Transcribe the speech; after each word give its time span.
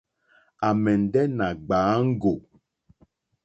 À 0.67 0.69
mɛ̀ndɛ̀ 0.83 1.25
nà 1.37 1.47
gbàáŋgò. 1.65 2.33